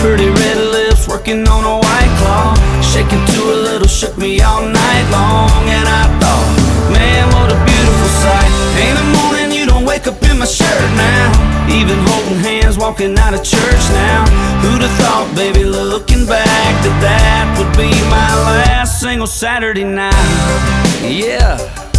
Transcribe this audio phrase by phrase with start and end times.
[0.00, 4.62] Pretty red lips, working on a white claw, shaking to a little, shook me all
[4.62, 5.62] night long.
[5.68, 8.50] And I thought, man, what a beautiful sight.
[8.80, 11.68] Ain't a morning you don't wake up in my shirt now.
[11.68, 14.24] Even holding hands, walking out of church now.
[14.64, 16.48] Who'd have thought, baby, looking back,
[16.82, 20.16] that that would be my last single Saturday night?
[21.04, 21.89] Yeah.